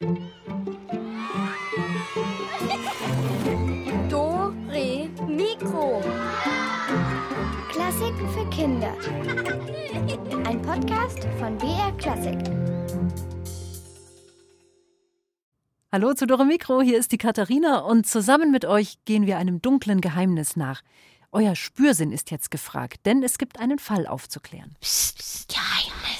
Do, 0.00 0.14
Re, 4.68 5.08
Mikro. 5.26 6.00
Klassiken 7.68 8.28
für 8.32 8.48
Kinder. 8.50 8.94
Ein 10.46 10.62
Podcast 10.62 11.26
von 11.40 11.58
BR 11.58 11.90
Klassik. 11.98 12.38
Hallo 15.90 16.14
zu 16.14 16.28
Dore 16.28 16.44
Mikro, 16.44 16.80
hier 16.80 16.96
ist 16.96 17.10
die 17.10 17.18
Katharina 17.18 17.80
und 17.80 18.06
zusammen 18.06 18.52
mit 18.52 18.64
euch 18.66 18.98
gehen 19.04 19.26
wir 19.26 19.36
einem 19.36 19.60
dunklen 19.60 20.00
Geheimnis 20.00 20.54
nach. 20.54 20.82
Euer 21.32 21.56
Spürsinn 21.56 22.12
ist 22.12 22.30
jetzt 22.30 22.52
gefragt, 22.52 23.00
denn 23.04 23.24
es 23.24 23.36
gibt 23.36 23.58
einen 23.58 23.80
Fall 23.80 24.06
aufzuklären. 24.06 24.76
Psst, 24.80 25.18
psst, 25.18 25.48
Geheimnis. 25.48 26.17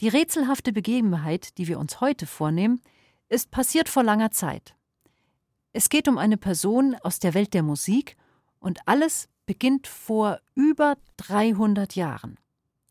Die 0.00 0.08
rätselhafte 0.08 0.72
Begebenheit, 0.72 1.58
die 1.58 1.66
wir 1.66 1.80
uns 1.80 2.00
heute 2.00 2.26
vornehmen, 2.26 2.80
ist 3.28 3.50
passiert 3.50 3.88
vor 3.88 4.04
langer 4.04 4.30
Zeit. 4.30 4.76
Es 5.72 5.88
geht 5.88 6.06
um 6.06 6.18
eine 6.18 6.36
Person 6.36 6.94
aus 7.02 7.18
der 7.18 7.34
Welt 7.34 7.52
der 7.52 7.64
Musik 7.64 8.16
und 8.60 8.78
alles 8.86 9.28
beginnt 9.44 9.88
vor 9.88 10.40
über 10.54 10.96
300 11.16 11.96
Jahren, 11.96 12.38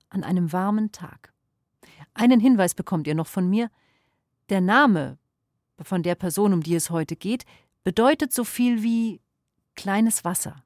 an 0.10 0.26
einem 0.26 0.52
warmen 0.52 0.92
Tag. 0.92 1.32
Einen 2.14 2.42
Hinweis 2.42 2.74
bekommt 2.74 3.08
ihr 3.08 3.16
noch 3.16 3.28
von 3.28 3.50
mir. 3.50 3.70
Der 4.50 4.60
Name 4.60 5.18
von 5.82 6.04
der 6.04 6.16
Person, 6.16 6.52
um 6.52 6.62
die 6.62 6.76
es 6.76 6.90
heute 6.90 7.16
geht, 7.16 7.46
bedeutet 7.86 8.34
so 8.34 8.44
viel 8.44 8.84
wie 8.84 9.22
kleines 9.76 10.26
Wasser. 10.26 10.62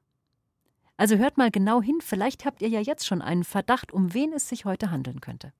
Also 0.96 1.16
hört 1.18 1.38
mal 1.38 1.52
genau 1.52 1.80
hin, 1.80 2.00
vielleicht 2.00 2.44
habt 2.44 2.62
ihr 2.62 2.68
ja 2.68 2.80
jetzt 2.80 3.06
schon 3.06 3.22
einen 3.22 3.44
Verdacht, 3.44 3.92
um 3.92 4.12
wen 4.12 4.32
es 4.32 4.48
sich 4.48 4.64
heute 4.64 4.90
handeln 4.90 5.20
könnte. 5.20 5.52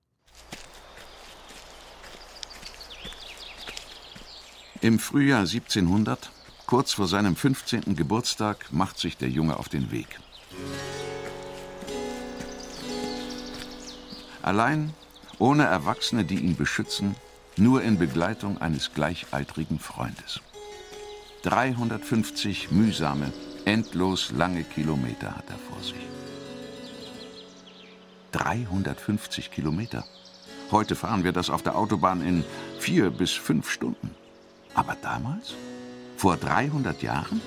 Im 4.82 4.98
Frühjahr 4.98 5.42
1700, 5.42 6.32
kurz 6.66 6.92
vor 6.92 7.06
seinem 7.06 7.36
15. 7.36 7.94
Geburtstag, 7.94 8.66
macht 8.72 8.98
sich 8.98 9.16
der 9.16 9.28
Junge 9.28 9.56
auf 9.56 9.69
den 9.69 9.92
Weg. 9.92 10.19
Allein, 14.42 14.92
ohne 15.39 15.66
Erwachsene, 15.66 16.24
die 16.24 16.41
ihn 16.41 16.56
beschützen, 16.56 17.14
nur 17.56 17.84
in 17.84 17.97
Begleitung 17.97 18.61
eines 18.61 18.92
gleichaltrigen 18.92 19.78
Freundes. 19.78 20.41
350 21.42 22.72
mühsame, 22.72 23.33
endlos 23.64 24.33
lange 24.33 24.64
Kilometer 24.64 25.36
hat 25.36 25.48
er 25.48 25.58
vor 25.58 25.80
sich. 25.80 26.08
350 28.33 29.52
Kilometer. 29.52 30.05
Heute 30.72 30.96
fahren 30.96 31.22
wir 31.22 31.30
das 31.30 31.50
auf 31.50 31.62
der 31.62 31.77
Autobahn 31.77 32.20
in 32.20 32.44
vier 32.80 33.11
bis 33.11 33.30
fünf 33.30 33.70
Stunden. 33.70 34.11
Aber 34.75 34.97
damals? 35.01 35.55
Vor 36.17 36.37
300 36.37 37.03
Jahren? 37.03 37.41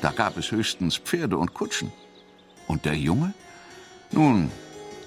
Da 0.00 0.10
gab 0.10 0.36
es 0.36 0.50
höchstens 0.50 0.96
Pferde 0.96 1.36
und 1.36 1.54
Kutschen. 1.54 1.92
Und 2.66 2.84
der 2.84 2.96
Junge? 2.96 3.34
Nun, 4.12 4.50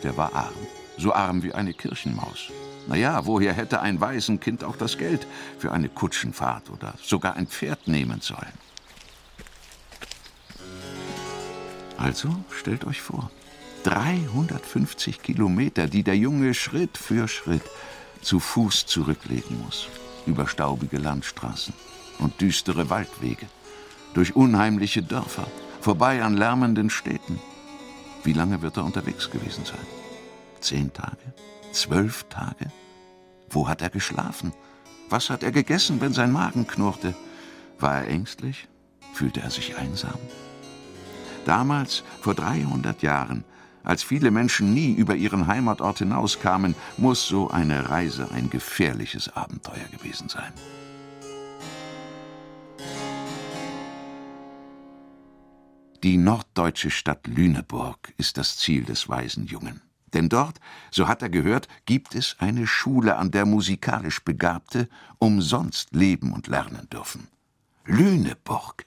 der 0.04 0.16
war 0.18 0.34
arm. 0.34 0.54
So 0.98 1.14
arm 1.14 1.42
wie 1.44 1.54
eine 1.54 1.74
Kirchenmaus. 1.74 2.52
Naja, 2.88 3.26
woher 3.26 3.54
hätte 3.54 3.82
ein 3.82 4.00
Waisenkind 4.00 4.64
auch 4.64 4.76
das 4.76 4.98
Geld 4.98 5.26
für 5.58 5.72
eine 5.72 5.90
Kutschenfahrt 5.90 6.70
oder 6.70 6.94
sogar 7.02 7.36
ein 7.36 7.48
Pferd 7.48 7.88
nehmen 7.88 8.22
sollen? 8.22 8.54
Also 11.98 12.36
stellt 12.52 12.86
euch 12.86 13.02
vor, 13.02 13.32
350 13.84 15.22
Kilometer, 15.22 15.88
die 15.88 16.04
der 16.04 16.18
Junge 16.18 16.54
Schritt 16.54 16.98
für 16.98 17.28
Schritt 17.28 17.64
zu 18.22 18.40
Fuß 18.40 18.86
zurücklegen 18.86 19.62
muss, 19.62 19.88
über 20.26 20.48
staubige 20.48 20.98
Landstraßen 20.98 21.74
und 22.20 22.40
düstere 22.42 22.90
Waldwege, 22.90 23.48
durch 24.14 24.36
unheimliche 24.36 25.02
Dörfer, 25.02 25.48
vorbei 25.82 26.24
an 26.24 26.38
lärmenden 26.38 26.90
Städten. 26.90 27.40
Wie 28.24 28.34
lange 28.34 28.62
wird 28.62 28.78
er 28.78 28.86
unterwegs 28.86 29.30
gewesen 29.30 29.66
sein? 29.66 29.86
Zehn 30.60 30.94
Tage? 30.94 31.34
Zwölf 31.72 32.26
Tage? 32.30 32.72
Wo 33.50 33.68
hat 33.68 33.82
er 33.82 33.90
geschlafen? 33.90 34.54
Was 35.10 35.30
hat 35.30 35.44
er 35.44 35.52
gegessen, 35.52 36.00
wenn 36.00 36.14
sein 36.14 36.32
Magen 36.32 36.68
knurrte? 36.68 37.14
War 37.80 37.98
er 37.98 38.08
ängstlich? 38.08 38.68
Fühlte 39.14 39.42
er 39.42 39.50
sich 39.50 39.76
einsam? 39.78 40.18
Damals, 41.46 42.04
vor 42.22 42.36
300 42.36 43.02
Jahren, 43.02 43.44
als 43.84 44.04
viele 44.04 44.32
Menschen 44.32 44.74
nie 44.74 44.94
über 44.94 45.16
ihren 45.16 45.48
Heimatort 45.48 46.00
hinauskamen, 46.00 46.76
muss 46.98 47.28
so 47.28 47.50
eine 47.50 47.90
Reise 47.90 48.30
ein 48.32 48.50
gefährliches 48.50 49.36
Abenteuer 49.36 49.88
gewesen 49.92 50.30
sein. 50.30 50.54
Die 56.04 56.18
norddeutsche 56.18 56.92
Stadt 56.92 57.28
Lüneburg 57.28 58.14
ist 58.18 58.38
das 58.38 58.58
Ziel 58.58 58.84
des 58.84 59.08
weisen 59.08 59.46
Jungen. 59.46 59.82
Denn 60.14 60.30
dort, 60.30 60.60
so 60.92 61.08
hat 61.08 61.22
er 61.22 61.30
gehört, 61.30 61.68
gibt 61.86 62.14
es 62.14 62.36
eine 62.40 62.68
Schule, 62.68 63.16
an 63.16 63.32
der 63.32 63.46
musikalisch 63.46 64.24
Begabte 64.24 64.90
umsonst 65.18 65.96
leben 65.96 66.34
und 66.34 66.48
lernen 66.48 66.90
dürfen. 66.90 67.30
Lüneburg. 67.86 68.86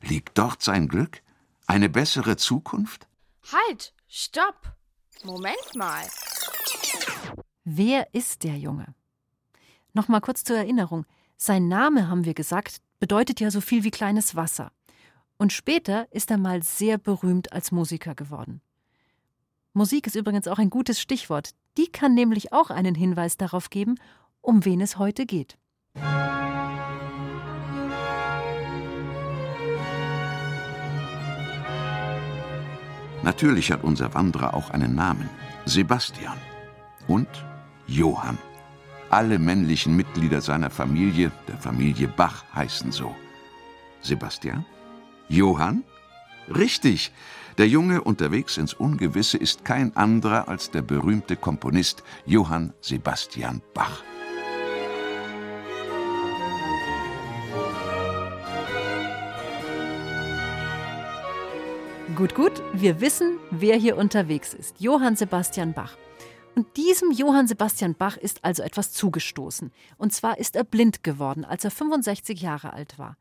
Liegt 0.00 0.38
dort 0.38 0.62
sein 0.62 0.88
Glück? 0.88 1.22
Eine 1.66 1.88
bessere 1.88 2.36
Zukunft? 2.36 3.08
Halt, 3.52 3.93
stopp. 4.14 4.76
Moment 5.24 5.74
mal. 5.74 6.04
Wer 7.64 8.14
ist 8.14 8.44
der 8.44 8.56
Junge? 8.56 8.94
Nochmal 9.92 10.20
kurz 10.20 10.44
zur 10.44 10.56
Erinnerung. 10.56 11.04
Sein 11.36 11.66
Name, 11.66 12.08
haben 12.08 12.24
wir 12.24 12.34
gesagt, 12.34 12.80
bedeutet 13.00 13.40
ja 13.40 13.50
so 13.50 13.60
viel 13.60 13.82
wie 13.82 13.90
kleines 13.90 14.36
Wasser. 14.36 14.70
Und 15.36 15.52
später 15.52 16.06
ist 16.12 16.30
er 16.30 16.38
mal 16.38 16.62
sehr 16.62 16.96
berühmt 16.96 17.52
als 17.52 17.72
Musiker 17.72 18.14
geworden. 18.14 18.60
Musik 19.72 20.06
ist 20.06 20.14
übrigens 20.14 20.46
auch 20.46 20.58
ein 20.58 20.70
gutes 20.70 21.00
Stichwort. 21.00 21.50
Die 21.76 21.90
kann 21.90 22.14
nämlich 22.14 22.52
auch 22.52 22.70
einen 22.70 22.94
Hinweis 22.94 23.36
darauf 23.36 23.68
geben, 23.68 23.96
um 24.40 24.64
wen 24.64 24.80
es 24.80 24.96
heute 24.96 25.26
geht. 25.26 25.58
Natürlich 33.24 33.72
hat 33.72 33.84
unser 33.84 34.12
Wanderer 34.12 34.52
auch 34.52 34.68
einen 34.68 34.94
Namen. 34.94 35.30
Sebastian. 35.64 36.36
Und 37.08 37.28
Johann. 37.86 38.36
Alle 39.08 39.38
männlichen 39.38 39.96
Mitglieder 39.96 40.42
seiner 40.42 40.68
Familie, 40.68 41.32
der 41.48 41.56
Familie 41.56 42.06
Bach, 42.06 42.44
heißen 42.54 42.92
so. 42.92 43.16
Sebastian? 44.02 44.66
Johann? 45.28 45.84
Richtig. 46.54 47.12
Der 47.56 47.66
Junge 47.66 48.02
unterwegs 48.02 48.58
ins 48.58 48.74
Ungewisse 48.74 49.38
ist 49.38 49.64
kein 49.64 49.96
anderer 49.96 50.48
als 50.48 50.70
der 50.70 50.82
berühmte 50.82 51.36
Komponist 51.36 52.02
Johann 52.26 52.74
Sebastian 52.82 53.62
Bach. 53.72 54.02
Gut, 62.16 62.36
gut, 62.36 62.62
wir 62.72 63.00
wissen, 63.00 63.40
wer 63.50 63.76
hier 63.76 63.96
unterwegs 63.96 64.54
ist. 64.54 64.80
Johann 64.80 65.16
Sebastian 65.16 65.72
Bach. 65.72 65.96
Und 66.54 66.76
diesem 66.76 67.10
Johann 67.10 67.48
Sebastian 67.48 67.96
Bach 67.96 68.16
ist 68.16 68.44
also 68.44 68.62
etwas 68.62 68.92
zugestoßen. 68.92 69.72
Und 69.96 70.12
zwar 70.12 70.38
ist 70.38 70.54
er 70.54 70.62
blind 70.62 71.02
geworden, 71.02 71.44
als 71.44 71.64
er 71.64 71.72
65 71.72 72.40
Jahre 72.40 72.72
alt 72.72 73.00
war. 73.00 73.16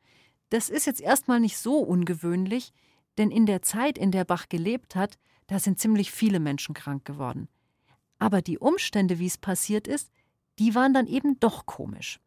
Das 0.49 0.69
ist 0.69 0.85
jetzt 0.85 1.01
erstmal 1.01 1.39
nicht 1.39 1.57
so 1.57 1.79
ungewöhnlich, 1.79 2.71
denn 3.17 3.31
in 3.31 3.47
der 3.47 3.63
Zeit, 3.63 3.97
in 3.97 4.11
der 4.11 4.25
Bach 4.25 4.47
gelebt 4.47 4.95
hat, 4.95 5.17
da 5.47 5.57
sind 5.57 5.79
ziemlich 5.79 6.11
viele 6.11 6.39
Menschen 6.39 6.75
krank 6.75 7.03
geworden. 7.03 7.47
Aber 8.19 8.43
die 8.43 8.59
Umstände, 8.59 9.17
wie 9.17 9.27
es 9.27 9.39
passiert 9.39 9.87
ist, 9.87 10.11
die 10.59 10.75
waren 10.75 10.93
dann 10.93 11.07
eben 11.07 11.39
doch 11.39 11.65
komisch. 11.65 12.19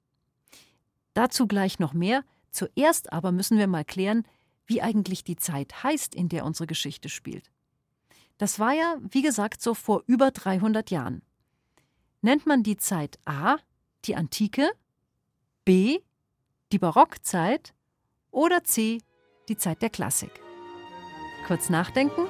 Dazu 1.15 1.47
gleich 1.47 1.79
noch 1.79 1.93
mehr. 1.93 2.25
Zuerst 2.51 3.13
aber 3.13 3.31
müssen 3.31 3.57
wir 3.57 3.69
mal 3.69 3.85
klären, 3.85 4.25
wie 4.67 4.83
eigentlich 4.83 5.25
die 5.25 5.37
Zeit 5.37 5.83
heißt, 5.83 6.15
in 6.15 6.29
der 6.29 6.45
unsere 6.45 6.67
Geschichte 6.67 7.09
spielt. 7.09 7.51
Das 8.39 8.59
war 8.59 8.73
ja, 8.73 8.97
wie 9.01 9.23
gesagt, 9.23 9.63
so 9.63 9.75
vor 9.75 10.03
über 10.07 10.31
300 10.31 10.91
Jahren. 10.91 11.23
Nennt 12.21 12.47
man 12.47 12.63
die 12.63 12.77
Zeit 12.77 13.19
A, 13.25 13.57
die 14.05 14.17
Antike, 14.17 14.71
B, 15.65 16.01
die 16.73 16.79
Barockzeit 16.79 17.73
oder 18.31 18.65
C, 18.65 19.01
die 19.49 19.57
Zeit 19.57 19.83
der 19.83 19.91
Klassik? 19.91 20.33
Kurz 21.47 21.71
nachdenken, 21.71 22.27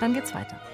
dann 0.00 0.14
geht's 0.14 0.34
weiter. 0.34 0.71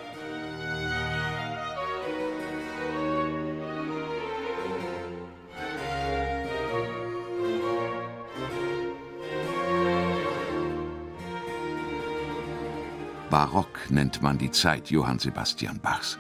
Barock 13.31 13.91
nennt 13.91 14.23
man 14.23 14.39
die 14.39 14.51
Zeit 14.51 14.91
Johann 14.91 15.19
Sebastian 15.19 15.79
Bachs. 15.81 16.19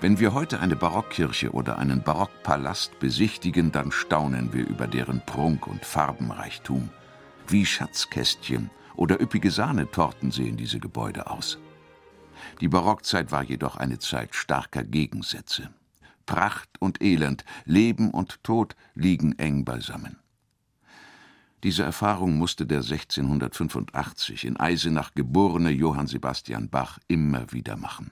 Wenn 0.00 0.18
wir 0.18 0.32
heute 0.32 0.60
eine 0.60 0.74
Barockkirche 0.74 1.50
oder 1.50 1.78
einen 1.78 2.02
Barockpalast 2.02 2.98
besichtigen, 2.98 3.72
dann 3.72 3.92
staunen 3.92 4.54
wir 4.54 4.66
über 4.66 4.86
deren 4.86 5.20
Prunk 5.26 5.66
und 5.66 5.84
Farbenreichtum. 5.84 6.88
Wie 7.46 7.66
Schatzkästchen 7.66 8.70
oder 8.96 9.20
üppige 9.20 9.50
Sahnetorten 9.50 10.30
sehen 10.30 10.56
diese 10.56 10.80
Gebäude 10.80 11.30
aus. 11.30 11.58
Die 12.62 12.68
Barockzeit 12.68 13.30
war 13.30 13.42
jedoch 13.42 13.76
eine 13.76 13.98
Zeit 13.98 14.34
starker 14.34 14.82
Gegensätze. 14.82 15.68
Pracht 16.24 16.70
und 16.78 17.02
Elend, 17.02 17.44
Leben 17.66 18.10
und 18.10 18.42
Tod 18.42 18.76
liegen 18.94 19.38
eng 19.38 19.66
beisammen. 19.66 20.16
Diese 21.64 21.82
Erfahrung 21.82 22.36
musste 22.36 22.66
der 22.66 22.82
1685 22.82 24.44
in 24.44 24.60
Eisenach 24.60 25.14
geborene 25.14 25.70
Johann 25.70 26.06
Sebastian 26.06 26.68
Bach 26.68 26.98
immer 27.08 27.52
wieder 27.52 27.78
machen. 27.78 28.10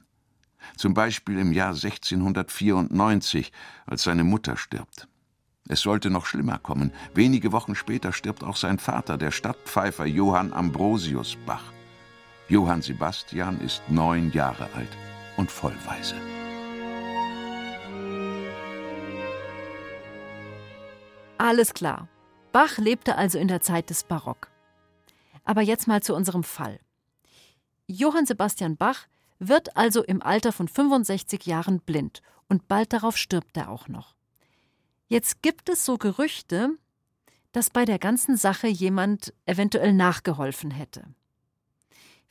Zum 0.78 0.94
Beispiel 0.94 1.38
im 1.38 1.52
Jahr 1.52 1.74
1694, 1.74 3.52
als 3.84 4.04
seine 4.04 4.24
Mutter 4.24 4.56
stirbt. 4.56 5.06
Es 5.68 5.82
sollte 5.82 6.08
noch 6.08 6.24
schlimmer 6.24 6.58
kommen. 6.58 6.92
Wenige 7.14 7.52
Wochen 7.52 7.74
später 7.74 8.14
stirbt 8.14 8.42
auch 8.42 8.56
sein 8.56 8.78
Vater, 8.78 9.18
der 9.18 9.30
Stadtpfeifer 9.30 10.06
Johann 10.06 10.54
Ambrosius 10.54 11.36
Bach. 11.44 11.74
Johann 12.48 12.80
Sebastian 12.80 13.60
ist 13.60 13.82
neun 13.88 14.32
Jahre 14.32 14.66
alt 14.74 14.96
und 15.36 15.50
vollweise. 15.50 16.14
Alles 21.36 21.74
klar. 21.74 22.08
Bach 22.52 22.78
lebte 22.78 23.16
also 23.16 23.38
in 23.38 23.48
der 23.48 23.62
Zeit 23.62 23.90
des 23.90 24.04
Barock. 24.04 24.50
Aber 25.44 25.62
jetzt 25.62 25.88
mal 25.88 26.02
zu 26.02 26.14
unserem 26.14 26.44
Fall. 26.44 26.78
Johann 27.86 28.26
Sebastian 28.26 28.76
Bach 28.76 29.06
wird 29.38 29.76
also 29.76 30.04
im 30.04 30.22
Alter 30.22 30.52
von 30.52 30.68
65 30.68 31.46
Jahren 31.46 31.80
blind 31.80 32.22
und 32.48 32.68
bald 32.68 32.92
darauf 32.92 33.16
stirbt 33.16 33.56
er 33.56 33.70
auch 33.70 33.88
noch. 33.88 34.14
Jetzt 35.08 35.42
gibt 35.42 35.68
es 35.68 35.84
so 35.84 35.98
Gerüchte, 35.98 36.70
dass 37.52 37.70
bei 37.70 37.84
der 37.84 37.98
ganzen 37.98 38.36
Sache 38.36 38.68
jemand 38.68 39.34
eventuell 39.46 39.92
nachgeholfen 39.92 40.70
hätte. 40.70 41.04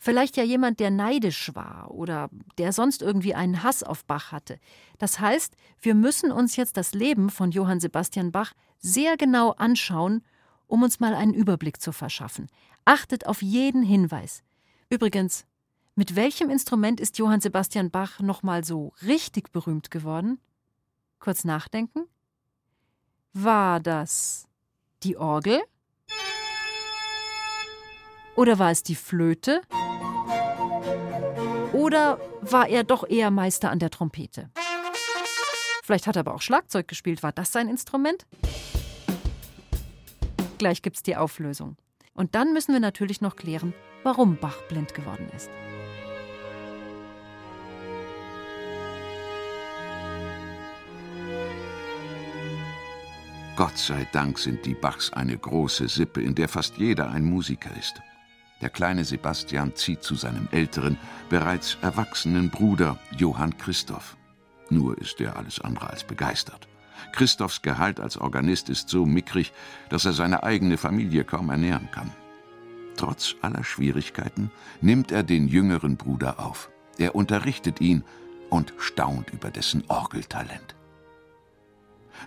Vielleicht 0.03 0.35
ja 0.35 0.43
jemand, 0.43 0.79
der 0.79 0.89
neidisch 0.89 1.53
war 1.53 1.91
oder 1.91 2.31
der 2.57 2.73
sonst 2.73 3.03
irgendwie 3.03 3.35
einen 3.35 3.61
Hass 3.61 3.83
auf 3.83 4.03
Bach 4.03 4.31
hatte. 4.31 4.57
Das 4.97 5.19
heißt, 5.19 5.55
wir 5.79 5.93
müssen 5.93 6.31
uns 6.31 6.55
jetzt 6.55 6.75
das 6.75 6.95
Leben 6.95 7.29
von 7.29 7.51
Johann 7.51 7.79
Sebastian 7.79 8.31
Bach 8.31 8.53
sehr 8.79 9.15
genau 9.15 9.51
anschauen, 9.51 10.23
um 10.65 10.81
uns 10.81 10.99
mal 10.99 11.13
einen 11.13 11.35
Überblick 11.35 11.79
zu 11.79 11.91
verschaffen. 11.91 12.47
Achtet 12.83 13.27
auf 13.27 13.43
jeden 13.43 13.83
Hinweis. 13.83 14.41
Übrigens, 14.89 15.45
mit 15.93 16.15
welchem 16.15 16.49
Instrument 16.49 16.99
ist 16.99 17.19
Johann 17.19 17.41
Sebastian 17.41 17.91
Bach 17.91 18.21
nochmal 18.21 18.63
so 18.63 18.93
richtig 19.05 19.51
berühmt 19.51 19.91
geworden? 19.91 20.39
Kurz 21.19 21.43
nachdenken. 21.43 22.05
War 23.33 23.79
das 23.79 24.47
die 25.03 25.15
Orgel? 25.15 25.61
Oder 28.35 28.57
war 28.57 28.71
es 28.71 28.81
die 28.81 28.95
Flöte? 28.95 29.61
Oder 31.91 32.21
war 32.39 32.69
er 32.69 32.85
doch 32.85 33.03
eher 33.09 33.31
Meister 33.31 33.69
an 33.69 33.79
der 33.79 33.89
Trompete? 33.89 34.49
Vielleicht 35.83 36.07
hat 36.07 36.15
er 36.15 36.21
aber 36.21 36.33
auch 36.33 36.41
Schlagzeug 36.41 36.87
gespielt. 36.87 37.21
War 37.21 37.33
das 37.33 37.51
sein 37.51 37.67
Instrument? 37.67 38.25
Gleich 40.57 40.81
gibt's 40.81 41.03
die 41.03 41.17
Auflösung. 41.17 41.75
Und 42.13 42.33
dann 42.33 42.53
müssen 42.53 42.71
wir 42.71 42.79
natürlich 42.79 43.19
noch 43.19 43.35
klären, 43.35 43.73
warum 44.03 44.37
Bach 44.37 44.55
blind 44.69 44.93
geworden 44.93 45.29
ist. 45.35 45.49
Gott 53.57 53.77
sei 53.77 54.07
Dank 54.13 54.39
sind 54.39 54.65
die 54.65 54.75
Bachs 54.75 55.11
eine 55.11 55.37
große 55.37 55.89
Sippe, 55.89 56.21
in 56.21 56.35
der 56.35 56.47
fast 56.47 56.77
jeder 56.77 57.11
ein 57.11 57.25
Musiker 57.25 57.75
ist. 57.77 58.01
Der 58.61 58.69
kleine 58.69 59.03
Sebastian 59.03 59.75
zieht 59.75 60.03
zu 60.03 60.15
seinem 60.15 60.47
älteren, 60.51 60.97
bereits 61.29 61.77
erwachsenen 61.81 62.49
Bruder 62.49 62.99
Johann 63.17 63.57
Christoph. 63.57 64.17
Nur 64.69 64.97
ist 64.97 65.19
er 65.19 65.35
alles 65.35 65.59
andere 65.59 65.89
als 65.89 66.03
begeistert. 66.03 66.67
Christophs 67.11 67.61
Gehalt 67.61 67.99
als 67.99 68.17
Organist 68.17 68.69
ist 68.69 68.89
so 68.89 69.05
mickrig, 69.05 69.51
dass 69.89 70.05
er 70.05 70.13
seine 70.13 70.43
eigene 70.43 70.77
Familie 70.77 71.23
kaum 71.23 71.49
ernähren 71.49 71.89
kann. 71.91 72.11
Trotz 72.95 73.35
aller 73.41 73.63
Schwierigkeiten 73.63 74.51
nimmt 74.79 75.11
er 75.11 75.23
den 75.23 75.47
jüngeren 75.47 75.97
Bruder 75.97 76.39
auf. 76.39 76.69
Er 76.97 77.15
unterrichtet 77.15 77.81
ihn 77.81 78.03
und 78.51 78.73
staunt 78.77 79.31
über 79.31 79.49
dessen 79.49 79.83
Orgeltalent. 79.87 80.75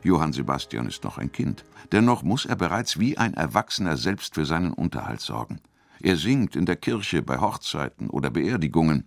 Johann 0.03 0.33
Sebastian 0.33 0.89
ist 0.89 1.05
noch 1.05 1.19
ein 1.19 1.31
Kind. 1.31 1.65
Dennoch 1.93 2.25
muss 2.25 2.45
er 2.45 2.57
bereits 2.57 2.99
wie 2.99 3.17
ein 3.17 3.35
Erwachsener 3.35 3.97
selbst 3.97 4.35
für 4.35 4.45
seinen 4.45 4.73
Unterhalt 4.73 5.21
sorgen. 5.21 5.61
Er 6.05 6.19
singt 6.19 6.55
in 6.55 6.67
der 6.67 6.77
Kirche 6.77 7.23
bei 7.23 7.39
Hochzeiten 7.41 8.11
oder 8.11 8.29
Beerdigungen. 8.29 9.07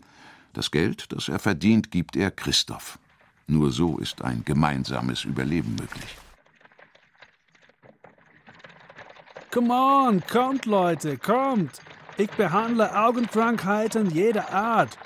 Das 0.53 0.71
Geld, 0.71 1.11
das 1.11 1.29
er 1.29 1.37
verdient, 1.37 1.91
gibt 1.91 2.15
er 2.15 2.31
Christoph. 2.31 2.97
Nur 3.45 3.71
so 3.71 3.99
ist 3.99 4.23
ein 4.23 4.43
gemeinsames 4.43 5.23
Überleben 5.23 5.75
möglich. 5.75 6.17
Come 9.53 9.71
on, 9.71 10.23
kommt 10.25 10.65
Leute, 10.65 11.19
kommt! 11.19 11.79
Ich 12.17 12.31
behandle 12.31 12.99
Augenkrankheiten 12.99 14.09
jeder 14.09 14.51
Art. 14.51 14.97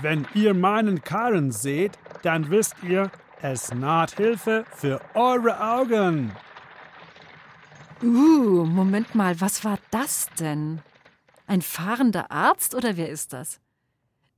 Wenn 0.00 0.26
ihr 0.32 0.54
meinen 0.54 1.02
Karren 1.02 1.52
seht, 1.52 1.98
dann 2.22 2.48
wisst 2.48 2.76
ihr, 2.82 3.10
es 3.42 3.70
naht 3.74 4.16
Hilfe 4.16 4.64
für 4.74 4.98
eure 5.12 5.60
Augen. 5.60 6.32
Uh, 8.02 8.64
Moment 8.64 9.14
mal, 9.14 9.38
was 9.42 9.62
war 9.62 9.78
das 9.90 10.30
denn? 10.40 10.80
Ein 11.46 11.62
fahrender 11.62 12.30
Arzt 12.30 12.74
oder 12.74 12.96
wer 12.96 13.08
ist 13.08 13.32
das? 13.32 13.60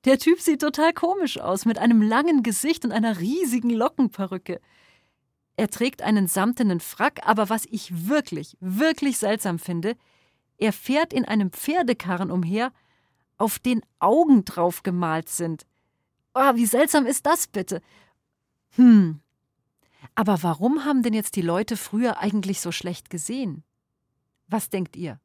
Der 0.04 0.18
Typ 0.18 0.40
sieht 0.40 0.60
total 0.60 0.92
komisch 0.92 1.38
aus, 1.38 1.64
mit 1.64 1.78
einem 1.78 2.02
langen 2.02 2.42
Gesicht 2.42 2.84
und 2.84 2.92
einer 2.92 3.18
riesigen 3.18 3.70
Lockenperücke. 3.70 4.60
Er 5.56 5.68
trägt 5.68 6.02
einen 6.02 6.28
samtenen 6.28 6.80
Frack, 6.80 7.20
aber 7.26 7.48
was 7.48 7.66
ich 7.66 8.08
wirklich, 8.08 8.56
wirklich 8.60 9.18
seltsam 9.18 9.58
finde, 9.58 9.96
er 10.58 10.72
fährt 10.72 11.12
in 11.12 11.24
einem 11.24 11.50
Pferdekarren 11.50 12.30
umher, 12.30 12.72
auf 13.38 13.58
den 13.58 13.82
Augen 13.98 14.44
drauf 14.44 14.82
gemalt 14.82 15.28
sind. 15.28 15.66
Oh, 16.34 16.54
wie 16.54 16.66
seltsam 16.66 17.06
ist 17.06 17.26
das 17.26 17.46
bitte? 17.46 17.82
Hm. 18.76 19.20
Aber 20.14 20.42
warum 20.42 20.84
haben 20.84 21.02
denn 21.02 21.14
jetzt 21.14 21.36
die 21.36 21.42
Leute 21.42 21.76
früher 21.76 22.18
eigentlich 22.18 22.60
so 22.60 22.72
schlecht 22.72 23.10
gesehen? 23.10 23.64
Was 24.46 24.70
denkt 24.70 24.96
ihr? 24.96 25.20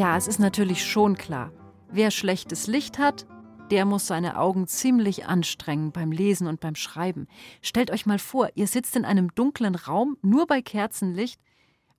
Ja, 0.00 0.16
es 0.16 0.28
ist 0.28 0.38
natürlich 0.38 0.82
schon 0.82 1.14
klar. 1.14 1.52
Wer 1.90 2.10
schlechtes 2.10 2.66
Licht 2.66 2.98
hat, 2.98 3.26
der 3.70 3.84
muss 3.84 4.06
seine 4.06 4.38
Augen 4.38 4.66
ziemlich 4.66 5.26
anstrengen 5.26 5.92
beim 5.92 6.10
Lesen 6.10 6.46
und 6.46 6.58
beim 6.58 6.74
Schreiben. 6.74 7.28
Stellt 7.60 7.90
euch 7.90 8.06
mal 8.06 8.18
vor, 8.18 8.48
ihr 8.54 8.66
sitzt 8.66 8.96
in 8.96 9.04
einem 9.04 9.34
dunklen 9.34 9.74
Raum, 9.74 10.16
nur 10.22 10.46
bei 10.46 10.62
Kerzenlicht, 10.62 11.38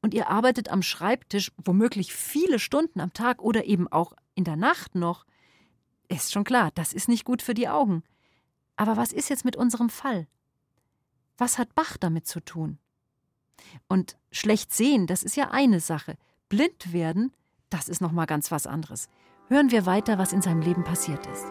und 0.01 0.15
ihr 0.15 0.29
arbeitet 0.29 0.69
am 0.69 0.81
Schreibtisch 0.81 1.51
womöglich 1.63 2.11
viele 2.11 2.57
Stunden 2.57 3.01
am 3.01 3.13
Tag 3.13 3.39
oder 3.43 3.65
eben 3.65 3.87
auch 3.87 4.13
in 4.33 4.45
der 4.45 4.55
Nacht 4.55 4.95
noch. 4.95 5.27
Ist 6.07 6.31
schon 6.31 6.43
klar, 6.43 6.71
das 6.73 6.93
ist 6.93 7.07
nicht 7.07 7.23
gut 7.23 7.43
für 7.43 7.53
die 7.53 7.69
Augen. 7.69 8.01
Aber 8.77 8.97
was 8.97 9.13
ist 9.13 9.29
jetzt 9.29 9.45
mit 9.45 9.55
unserem 9.55 9.89
Fall? 9.89 10.25
Was 11.37 11.59
hat 11.59 11.75
Bach 11.75 11.97
damit 11.97 12.25
zu 12.25 12.39
tun? 12.39 12.79
Und 13.87 14.17
schlecht 14.31 14.73
sehen, 14.73 15.05
das 15.05 15.21
ist 15.21 15.35
ja 15.35 15.51
eine 15.51 15.79
Sache. 15.79 16.17
Blind 16.49 16.93
werden, 16.93 17.31
das 17.71 17.89
ist 17.89 18.01
noch 18.01 18.11
mal 18.11 18.25
ganz 18.25 18.51
was 18.51 18.67
anderes. 18.67 19.09
Hören 19.47 19.71
wir 19.71 19.85
weiter, 19.85 20.17
was 20.17 20.33
in 20.33 20.41
seinem 20.41 20.61
Leben 20.61 20.83
passiert 20.83 21.25
ist. 21.27 21.45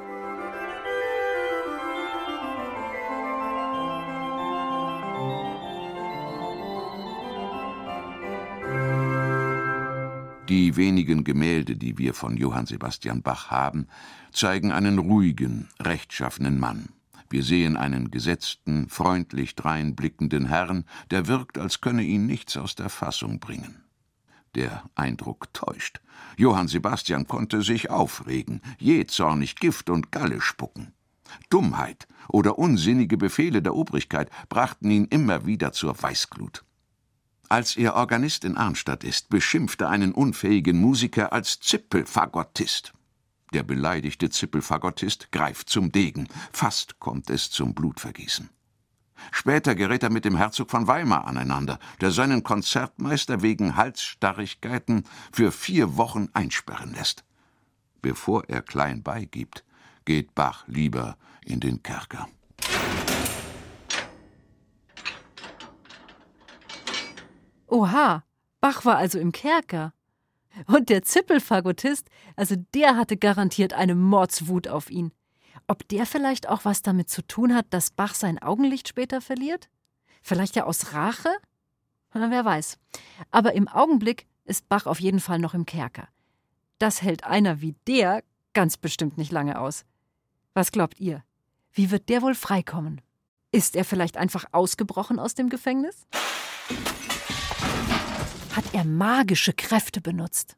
Die 10.48 10.74
wenigen 10.76 11.22
Gemälde, 11.22 11.76
die 11.76 11.96
wir 11.96 12.12
von 12.12 12.36
Johann 12.36 12.66
Sebastian 12.66 13.22
Bach 13.22 13.50
haben, 13.50 13.86
zeigen 14.32 14.72
einen 14.72 14.98
ruhigen, 14.98 15.68
rechtschaffenen 15.78 16.58
Mann. 16.58 16.88
Wir 17.28 17.44
sehen 17.44 17.76
einen 17.76 18.10
gesetzten, 18.10 18.88
freundlich 18.88 19.54
dreinblickenden 19.54 20.46
Herrn, 20.46 20.86
der 21.12 21.28
wirkt, 21.28 21.56
als 21.56 21.80
könne 21.80 22.02
ihn 22.02 22.26
nichts 22.26 22.56
aus 22.56 22.74
der 22.74 22.88
Fassung 22.88 23.38
bringen. 23.38 23.84
Der 24.54 24.84
Eindruck 24.94 25.52
täuscht. 25.52 26.00
Johann 26.36 26.68
Sebastian 26.68 27.26
konnte 27.26 27.62
sich 27.62 27.90
aufregen, 27.90 28.60
jähzornig 28.78 29.56
Gift 29.56 29.90
und 29.90 30.10
Galle 30.10 30.40
spucken. 30.40 30.92
Dummheit 31.50 32.08
oder 32.28 32.58
unsinnige 32.58 33.16
Befehle 33.16 33.62
der 33.62 33.74
Obrigkeit 33.74 34.30
brachten 34.48 34.90
ihn 34.90 35.04
immer 35.04 35.46
wieder 35.46 35.72
zur 35.72 36.00
Weißglut. 36.00 36.64
Als 37.48 37.76
er 37.76 37.94
Organist 37.94 38.44
in 38.44 38.56
Arnstadt 38.56 39.02
ist, 39.04 39.28
beschimpft 39.28 39.80
er 39.80 39.90
einen 39.90 40.12
unfähigen 40.12 40.80
Musiker 40.80 41.32
als 41.32 41.58
Zippelfagottist. 41.60 42.92
Der 43.52 43.64
beleidigte 43.64 44.30
Zippelfagottist 44.30 45.32
greift 45.32 45.68
zum 45.68 45.90
Degen. 45.90 46.28
Fast 46.52 47.00
kommt 47.00 47.28
es 47.30 47.50
zum 47.50 47.74
Blutvergießen. 47.74 48.48
Später 49.30 49.74
gerät 49.74 50.02
er 50.02 50.10
mit 50.10 50.24
dem 50.24 50.36
Herzog 50.36 50.70
von 50.70 50.86
Weimar 50.86 51.26
aneinander, 51.26 51.78
der 52.00 52.10
seinen 52.10 52.42
Konzertmeister 52.42 53.42
wegen 53.42 53.76
Halsstarrigkeiten 53.76 55.04
für 55.32 55.52
vier 55.52 55.96
Wochen 55.96 56.28
einsperren 56.32 56.92
lässt. 56.94 57.24
Bevor 58.02 58.48
er 58.48 58.62
klein 58.62 59.02
beigibt, 59.02 59.64
geht 60.04 60.34
Bach 60.34 60.64
lieber 60.66 61.16
in 61.44 61.60
den 61.60 61.82
Kerker. 61.82 62.28
Oha, 67.66 68.24
Bach 68.60 68.84
war 68.84 68.96
also 68.96 69.18
im 69.18 69.32
Kerker. 69.32 69.92
Und 70.66 70.88
der 70.88 71.02
Zippelfagottist, 71.02 72.08
also 72.36 72.56
der 72.74 72.96
hatte 72.96 73.16
garantiert 73.16 73.72
eine 73.72 73.94
Mordswut 73.94 74.66
auf 74.66 74.90
ihn. 74.90 75.12
Ob 75.66 75.86
der 75.88 76.06
vielleicht 76.06 76.48
auch 76.48 76.64
was 76.64 76.82
damit 76.82 77.08
zu 77.10 77.22
tun 77.22 77.54
hat, 77.54 77.66
dass 77.70 77.90
Bach 77.90 78.14
sein 78.14 78.40
Augenlicht 78.40 78.88
später 78.88 79.20
verliert? 79.20 79.68
Vielleicht 80.22 80.56
ja 80.56 80.64
aus 80.64 80.92
Rache? 80.92 81.30
Na, 82.12 82.30
wer 82.30 82.44
weiß. 82.44 82.78
Aber 83.30 83.54
im 83.54 83.68
Augenblick 83.68 84.26
ist 84.44 84.68
Bach 84.68 84.86
auf 84.86 85.00
jeden 85.00 85.20
Fall 85.20 85.38
noch 85.38 85.54
im 85.54 85.66
Kerker. 85.66 86.08
Das 86.78 87.02
hält 87.02 87.24
einer 87.24 87.60
wie 87.60 87.76
der 87.86 88.24
ganz 88.52 88.76
bestimmt 88.76 89.18
nicht 89.18 89.32
lange 89.32 89.60
aus. 89.60 89.84
Was 90.54 90.72
glaubt 90.72 90.98
ihr? 90.98 91.22
Wie 91.72 91.90
wird 91.90 92.08
der 92.08 92.22
wohl 92.22 92.34
freikommen? 92.34 93.00
Ist 93.52 93.76
er 93.76 93.84
vielleicht 93.84 94.16
einfach 94.16 94.46
ausgebrochen 94.52 95.18
aus 95.18 95.34
dem 95.34 95.48
Gefängnis? 95.48 96.06
Hat 98.54 98.64
er 98.72 98.84
magische 98.84 99.52
Kräfte 99.52 100.00
benutzt? 100.00 100.56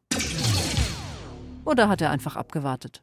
Oder 1.65 1.89
hat 1.89 2.01
er 2.01 2.11
einfach 2.11 2.37
abgewartet? 2.37 3.03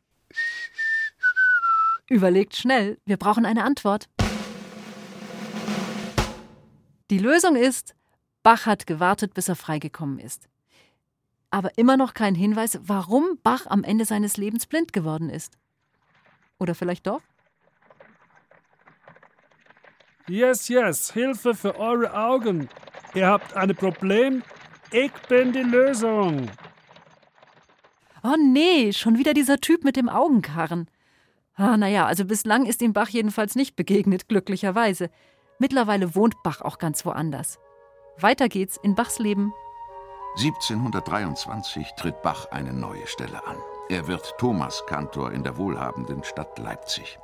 Überlegt 2.09 2.55
schnell, 2.55 2.97
wir 3.05 3.17
brauchen 3.17 3.45
eine 3.45 3.63
Antwort. 3.63 4.09
Die 7.11 7.19
Lösung 7.19 7.55
ist, 7.55 7.95
Bach 8.41 8.65
hat 8.65 8.87
gewartet, 8.87 9.35
bis 9.35 9.47
er 9.47 9.55
freigekommen 9.55 10.17
ist. 10.17 10.49
Aber 11.51 11.77
immer 11.77 11.97
noch 11.97 12.15
kein 12.15 12.33
Hinweis, 12.33 12.79
warum 12.81 13.39
Bach 13.43 13.67
am 13.67 13.83
Ende 13.83 14.05
seines 14.05 14.37
Lebens 14.37 14.65
blind 14.65 14.91
geworden 14.91 15.29
ist. 15.29 15.57
Oder 16.57 16.73
vielleicht 16.73 17.05
doch? 17.05 17.21
Yes, 20.27 20.67
yes, 20.67 21.11
Hilfe 21.11 21.53
für 21.55 21.75
eure 21.79 22.13
Augen. 22.13 22.69
Ihr 23.13 23.27
habt 23.27 23.55
ein 23.55 23.75
Problem, 23.75 24.43
ich 24.91 25.11
bin 25.27 25.53
die 25.53 25.63
Lösung. 25.63 26.49
Oh 28.23 28.35
nee, 28.37 28.93
schon 28.93 29.17
wieder 29.17 29.33
dieser 29.33 29.57
Typ 29.57 29.83
mit 29.83 29.95
dem 29.95 30.09
Augenkarren. 30.09 30.87
Ah, 31.59 31.75
naja, 31.75 32.05
also 32.05 32.23
bislang 32.23 32.65
ist 32.65 32.81
ihm 32.81 32.93
Bach 32.93 33.09
jedenfalls 33.09 33.55
nicht 33.57 33.75
begegnet, 33.75 34.29
glücklicherweise. 34.29 35.09
Mittlerweile 35.59 36.15
wohnt 36.15 36.41
Bach 36.41 36.61
auch 36.61 36.77
ganz 36.77 37.05
woanders. 37.05 37.59
Weiter 38.17 38.47
geht's 38.47 38.77
in 38.77 38.95
Bachs 38.95 39.19
Leben. 39.19 39.51
1723 40.37 41.95
tritt 41.97 42.21
Bach 42.21 42.45
eine 42.51 42.71
neue 42.71 43.05
Stelle 43.07 43.45
an. 43.45 43.57
Er 43.89 44.07
wird 44.07 44.35
Thomaskantor 44.37 45.33
in 45.33 45.43
der 45.43 45.57
wohlhabenden 45.57 46.23
Stadt 46.23 46.57
Leipzig. 46.59 47.19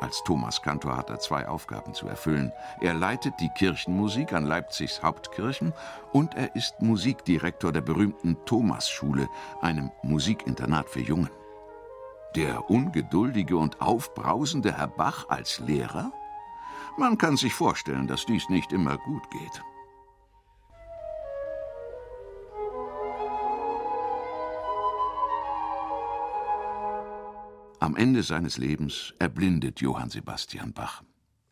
Als 0.00 0.24
Thomas 0.24 0.62
Kantor 0.62 0.96
hat 0.96 1.10
er 1.10 1.18
zwei 1.18 1.46
Aufgaben 1.46 1.92
zu 1.92 2.08
erfüllen. 2.08 2.52
Er 2.80 2.94
leitet 2.94 3.34
die 3.40 3.50
Kirchenmusik 3.50 4.32
an 4.32 4.46
Leipzigs 4.46 5.02
Hauptkirchen 5.02 5.74
und 6.12 6.34
er 6.34 6.56
ist 6.56 6.80
Musikdirektor 6.80 7.72
der 7.72 7.82
berühmten 7.82 8.38
Thomasschule, 8.46 9.28
einem 9.60 9.90
Musikinternat 10.02 10.88
für 10.88 11.00
Jungen. 11.00 11.28
Der 12.36 12.68
ungeduldige 12.68 13.56
und 13.56 13.80
aufbrausende 13.80 14.76
Herr 14.76 14.88
Bach 14.88 15.26
als 15.30 15.58
Lehrer? 15.58 16.12
Man 16.98 17.16
kann 17.16 17.38
sich 17.38 17.54
vorstellen, 17.54 18.06
dass 18.06 18.26
dies 18.26 18.50
nicht 18.50 18.74
immer 18.74 18.98
gut 18.98 19.22
geht. 19.30 19.62
Am 27.80 27.96
Ende 27.96 28.22
seines 28.22 28.58
Lebens 28.58 29.14
erblindet 29.18 29.80
Johann 29.80 30.10
Sebastian 30.10 30.74
Bach. 30.74 31.04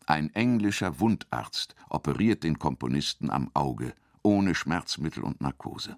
Ein 0.05 0.31
englischer 0.35 0.99
Wundarzt 0.99 1.73
operiert 1.89 2.43
den 2.43 2.59
Komponisten 2.59 3.31
am 3.31 3.49
Auge, 3.55 3.95
ohne 4.21 4.53
Schmerzmittel 4.53 5.23
und 5.23 5.41
Narkose. 5.41 5.97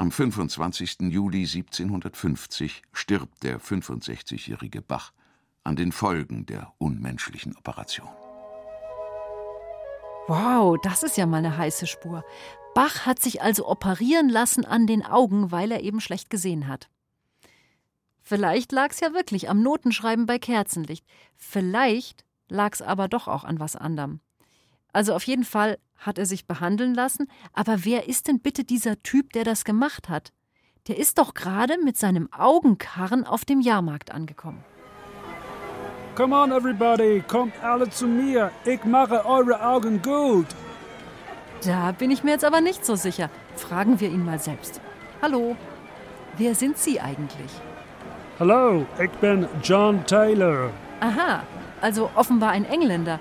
Am 0.00 0.12
25. 0.12 1.10
Juli 1.10 1.40
1750 1.40 2.82
stirbt 2.92 3.42
der 3.42 3.60
65-jährige 3.60 4.80
Bach 4.80 5.12
an 5.64 5.74
den 5.74 5.90
Folgen 5.90 6.46
der 6.46 6.72
unmenschlichen 6.78 7.56
Operation. 7.56 8.06
Wow, 10.28 10.78
das 10.84 11.02
ist 11.02 11.16
ja 11.16 11.26
mal 11.26 11.38
eine 11.38 11.58
heiße 11.58 11.88
Spur. 11.88 12.24
Bach 12.76 13.06
hat 13.06 13.18
sich 13.18 13.42
also 13.42 13.66
operieren 13.66 14.28
lassen 14.28 14.64
an 14.64 14.86
den 14.86 15.04
Augen, 15.04 15.50
weil 15.50 15.72
er 15.72 15.82
eben 15.82 16.00
schlecht 16.00 16.30
gesehen 16.30 16.68
hat. 16.68 16.88
Vielleicht 18.22 18.70
lag 18.70 18.92
es 18.92 19.00
ja 19.00 19.12
wirklich 19.14 19.50
am 19.50 19.64
Notenschreiben 19.64 20.26
bei 20.26 20.38
Kerzenlicht. 20.38 21.04
Vielleicht 21.34 22.24
lag 22.48 22.72
es 22.72 22.82
aber 22.82 23.08
doch 23.08 23.26
auch 23.26 23.42
an 23.42 23.58
was 23.58 23.74
anderem. 23.74 24.20
Also 24.92 25.12
auf 25.12 25.24
jeden 25.24 25.44
Fall 25.44 25.76
hat 25.98 26.18
er 26.18 26.26
sich 26.26 26.46
behandeln 26.46 26.94
lassen, 26.94 27.28
aber 27.52 27.84
wer 27.84 28.08
ist 28.08 28.28
denn 28.28 28.40
bitte 28.40 28.64
dieser 28.64 29.02
Typ, 29.02 29.32
der 29.32 29.44
das 29.44 29.64
gemacht 29.64 30.08
hat? 30.08 30.32
Der 30.86 30.96
ist 30.96 31.18
doch 31.18 31.34
gerade 31.34 31.76
mit 31.84 31.98
seinem 31.98 32.32
Augenkarren 32.32 33.24
auf 33.24 33.44
dem 33.44 33.60
Jahrmarkt 33.60 34.10
angekommen. 34.10 34.64
Come 36.14 36.34
on, 36.34 36.50
everybody, 36.50 37.22
kommt 37.28 37.52
alle 37.62 37.88
zu 37.90 38.06
mir. 38.06 38.50
Ich 38.64 38.84
mache 38.84 39.24
eure 39.24 39.64
Augen 39.64 40.00
gut. 40.02 40.46
Da 41.64 41.92
bin 41.92 42.10
ich 42.10 42.24
mir 42.24 42.32
jetzt 42.32 42.44
aber 42.44 42.60
nicht 42.60 42.84
so 42.84 42.96
sicher. 42.96 43.30
Fragen 43.56 44.00
wir 44.00 44.08
ihn 44.08 44.24
mal 44.24 44.38
selbst. 44.38 44.80
Hallo, 45.20 45.56
wer 46.36 46.54
sind 46.54 46.78
Sie 46.78 47.00
eigentlich? 47.00 47.50
Hallo, 48.38 48.86
ich 49.02 49.10
bin 49.20 49.46
John 49.62 50.04
Taylor. 50.06 50.70
Aha, 51.00 51.42
also 51.80 52.10
offenbar 52.14 52.50
ein 52.50 52.64
Engländer. 52.64 53.20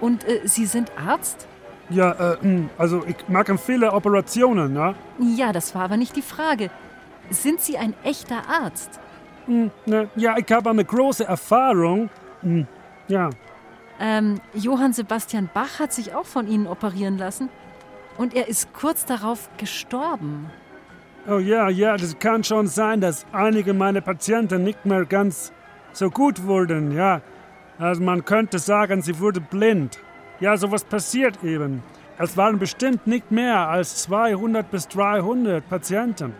Und 0.00 0.24
äh, 0.24 0.40
Sie 0.44 0.66
sind 0.66 0.92
Arzt? 0.96 1.48
Ja, 1.90 2.12
äh, 2.12 2.36
hm, 2.40 2.70
also 2.76 3.02
ich 3.06 3.16
mache 3.28 3.56
viele 3.56 3.92
Operationen, 3.92 4.72
ne? 4.72 4.94
Ja, 5.18 5.52
das 5.52 5.74
war 5.74 5.82
aber 5.84 5.96
nicht 5.96 6.16
die 6.16 6.22
Frage. 6.22 6.70
Sind 7.30 7.60
Sie 7.60 7.78
ein 7.78 7.94
echter 8.04 8.42
Arzt? 8.48 9.00
Hm, 9.46 9.70
ne, 9.86 10.08
ja, 10.16 10.36
ich 10.36 10.50
habe 10.52 10.70
eine 10.70 10.84
große 10.84 11.24
Erfahrung. 11.24 12.10
Hm, 12.42 12.66
ja. 13.08 13.30
Ähm, 14.00 14.40
Johann 14.54 14.92
Sebastian 14.92 15.48
Bach 15.52 15.80
hat 15.80 15.92
sich 15.92 16.14
auch 16.14 16.26
von 16.26 16.46
Ihnen 16.46 16.66
operieren 16.66 17.18
lassen. 17.18 17.48
Und 18.18 18.34
er 18.34 18.48
ist 18.48 18.72
kurz 18.74 19.06
darauf 19.06 19.48
gestorben. 19.56 20.50
Oh 21.28 21.38
ja, 21.38 21.68
ja, 21.68 21.96
das 21.96 22.18
kann 22.18 22.44
schon 22.44 22.66
sein, 22.66 23.00
dass 23.00 23.26
einige 23.32 23.74
meiner 23.74 24.00
Patienten 24.00 24.64
nicht 24.64 24.86
mehr 24.86 25.04
ganz 25.04 25.52
so 25.92 26.10
gut 26.10 26.44
wurden, 26.44 26.92
ja. 26.92 27.20
Also 27.78 28.02
man 28.02 28.24
könnte 28.24 28.58
sagen, 28.58 29.02
sie 29.02 29.18
wurde 29.20 29.40
blind. 29.40 29.98
Ja, 30.40 30.56
sowas 30.56 30.84
passiert 30.84 31.42
eben. 31.42 31.82
Es 32.16 32.36
waren 32.36 32.58
bestimmt 32.58 33.06
nicht 33.06 33.30
mehr 33.30 33.68
als 33.68 34.02
200 34.02 34.70
bis 34.70 34.86
300 34.88 35.68
Patienten. 35.68 36.34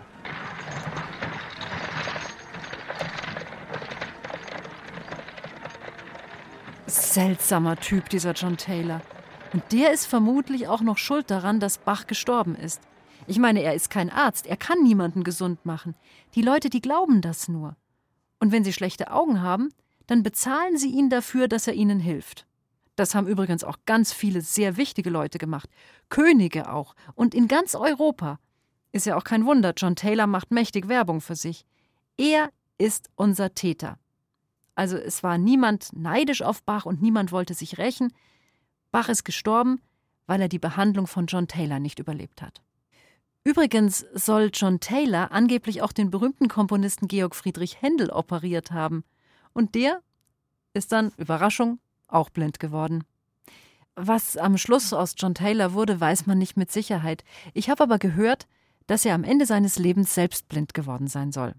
Seltsamer 6.87 7.77
Typ, 7.77 8.09
dieser 8.09 8.33
John 8.33 8.57
Taylor. 8.57 9.01
Und 9.53 9.63
der 9.73 9.93
ist 9.93 10.07
vermutlich 10.07 10.69
auch 10.69 10.81
noch 10.81 10.99
schuld 10.99 11.31
daran, 11.31 11.59
dass 11.59 11.79
Bach 11.79 12.07
gestorben 12.07 12.55
ist. 12.55 12.81
Ich 13.27 13.39
meine, 13.39 13.63
er 13.63 13.75
ist 13.75 13.91
kein 13.91 14.11
Arzt, 14.11 14.47
er 14.47 14.57
kann 14.57 14.83
niemanden 14.83 15.25
gesund 15.25 15.65
machen. 15.67 15.95
Die 16.35 16.43
Leute, 16.43 16.71
die 16.71 16.81
glauben 16.81 17.21
das 17.21 17.49
nur. 17.49 17.77
Und 18.41 18.53
wenn 18.53 18.65
sie 18.65 18.73
schlechte 18.73 19.11
Augen 19.11 19.43
haben, 19.43 19.71
dann 20.07 20.23
bezahlen 20.23 20.79
sie 20.79 20.91
ihn 20.91 21.11
dafür, 21.11 21.49
dass 21.49 21.67
er 21.67 21.75
ihnen 21.75 22.01
hilft. 22.01 22.48
Das 22.99 23.15
haben 23.15 23.29
übrigens 23.29 23.63
auch 23.63 23.77
ganz 23.87 24.13
viele 24.13 24.41
sehr 24.41 24.77
wichtige 24.77 25.09
Leute 25.09 25.39
gemacht. 25.39 25.71
Könige 26.09 26.73
auch. 26.73 26.97
Und 27.15 27.33
in 27.33 27.47
ganz 27.47 27.77
Europa. 27.77 28.41
Ist 28.91 29.07
ja 29.07 29.17
auch 29.17 29.23
kein 29.23 29.45
Wunder, 29.45 29.73
John 29.77 29.95
Taylor 29.95 30.27
macht 30.27 30.51
mächtig 30.51 30.89
Werbung 30.89 31.21
für 31.21 31.37
sich. 31.37 31.65
Er 32.17 32.51
ist 32.77 33.11
unser 33.15 33.55
Täter. 33.55 33.99
Also 34.75 34.97
es 34.97 35.23
war 35.23 35.39
niemand 35.39 35.91
neidisch 35.93 36.43
auf 36.43 36.65
Bach 36.65 36.87
und 36.87 37.01
niemand 37.01 37.31
wollte 37.31 37.55
sich 37.55 37.79
rächen. 37.79 38.13
Bach 38.91 39.09
ist 39.09 39.25
gestorben, 39.25 39.81
weil 40.27 40.41
er 40.41 40.49
die 40.49 40.59
Behandlung 40.59 41.07
von 41.07 41.27
John 41.27 41.47
Taylor 41.47 41.79
nicht 41.79 42.01
überlebt 42.01 42.43
hat. 42.43 42.63
Übrigens 43.45 44.07
soll 44.13 44.51
John 44.53 44.81
Taylor 44.81 45.31
angeblich 45.31 45.83
auch 45.83 45.93
den 45.93 46.11
berühmten 46.11 46.49
Komponisten 46.49 47.07
Georg 47.07 47.37
Friedrich 47.37 47.81
Händel 47.81 48.11
operiert 48.11 48.73
haben. 48.73 49.05
Und 49.53 49.77
der 49.77 50.01
ist 50.73 50.91
dann, 50.91 51.13
Überraschung, 51.17 51.79
auch 52.09 52.31
blind 52.31 52.59
geworden. 52.59 53.05
Was 53.95 54.37
am 54.37 54.59
Schluss 54.59 54.93
aus 54.93 55.15
John 55.17 55.35
Taylor 55.35 55.73
wurde, 55.73 56.01
weiß 56.01 56.27
man 56.27 56.39
nicht 56.39 56.57
mit 56.57 56.71
Sicherheit. 56.71 57.25
Ich 57.53 57.69
habe 57.69 57.83
aber 57.83 57.99
gehört, 57.99 58.47
dass 58.87 59.05
er 59.05 59.15
am 59.15 59.25
Ende 59.25 59.47
seines 59.47 59.79
Lebens 59.79 60.15
selbst 60.15 60.49
blind 60.49 60.75
geworden 60.75 61.09
sein 61.09 61.33
soll. 61.33 61.55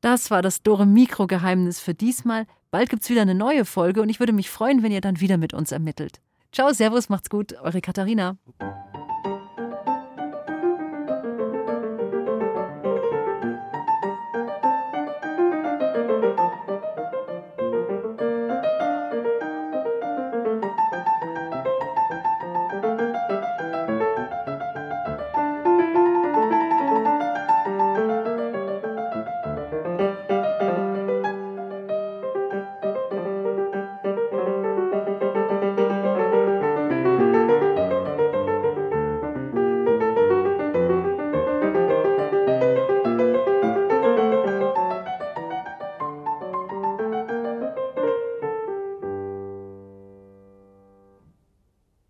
Das 0.00 0.30
war 0.30 0.42
das 0.42 0.62
Dore 0.62 0.86
Mikro 0.86 1.26
Geheimnis 1.26 1.80
für 1.80 1.94
diesmal. 1.94 2.46
Bald 2.70 2.90
gibt's 2.90 3.08
wieder 3.10 3.22
eine 3.22 3.34
neue 3.34 3.64
Folge 3.64 4.02
und 4.02 4.08
ich 4.08 4.20
würde 4.20 4.32
mich 4.32 4.50
freuen, 4.50 4.82
wenn 4.82 4.92
ihr 4.92 5.00
dann 5.00 5.20
wieder 5.20 5.36
mit 5.36 5.54
uns 5.54 5.72
ermittelt. 5.72 6.20
Ciao, 6.52 6.72
Servus, 6.72 7.08
macht's 7.08 7.30
gut, 7.30 7.54
eure 7.54 7.80
Katharina. 7.80 8.36